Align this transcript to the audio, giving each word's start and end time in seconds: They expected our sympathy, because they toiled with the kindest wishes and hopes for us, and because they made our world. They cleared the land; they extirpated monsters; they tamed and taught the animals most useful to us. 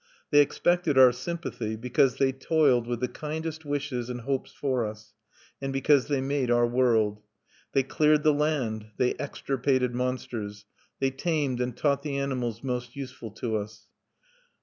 They 0.31 0.41
expected 0.41 0.97
our 0.97 1.11
sympathy, 1.11 1.75
because 1.75 2.15
they 2.15 2.31
toiled 2.31 2.87
with 2.87 3.01
the 3.01 3.07
kindest 3.07 3.65
wishes 3.65 4.09
and 4.09 4.21
hopes 4.21 4.51
for 4.51 4.83
us, 4.83 5.13
and 5.61 5.71
because 5.71 6.07
they 6.07 6.21
made 6.21 6.49
our 6.49 6.65
world. 6.65 7.21
They 7.73 7.83
cleared 7.83 8.23
the 8.23 8.33
land; 8.33 8.87
they 8.97 9.13
extirpated 9.19 9.93
monsters; 9.93 10.65
they 10.99 11.11
tamed 11.11 11.61
and 11.61 11.77
taught 11.77 12.01
the 12.01 12.17
animals 12.17 12.63
most 12.63 12.95
useful 12.95 13.29
to 13.33 13.57
us. 13.57 13.89